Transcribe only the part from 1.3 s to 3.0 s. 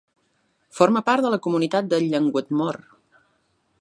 la Comunitat de Llangoedmor.